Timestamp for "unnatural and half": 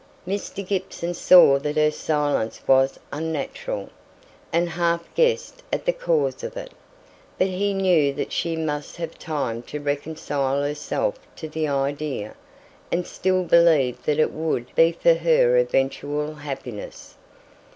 3.13-5.03